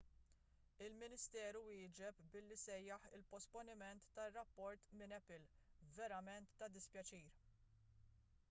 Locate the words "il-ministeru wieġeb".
0.85-2.21